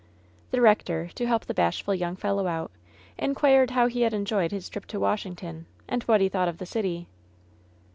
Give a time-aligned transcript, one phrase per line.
[0.49, 2.71] The rector, to help the bashful yonng fellow out,
[3.19, 6.57] in quired how he had enjoyed his trip to Washington, and what he thought of
[6.57, 7.07] the city.